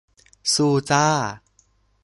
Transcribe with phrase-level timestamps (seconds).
[0.53, 1.07] สู้จ้า